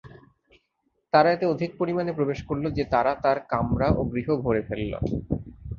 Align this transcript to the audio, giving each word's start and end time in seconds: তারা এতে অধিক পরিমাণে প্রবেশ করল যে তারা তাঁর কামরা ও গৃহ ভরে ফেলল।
তারা 1.13 1.29
এতে 1.31 1.45
অধিক 1.45 1.71
পরিমাণে 1.79 2.11
প্রবেশ 2.13 2.39
করল 2.49 2.65
যে 2.77 2.83
তারা 2.93 3.11
তাঁর 3.23 3.37
কামরা 3.51 3.87
ও 3.91 4.01
গৃহ 4.11 4.27
ভরে 4.43 4.61
ফেলল। 4.67 4.93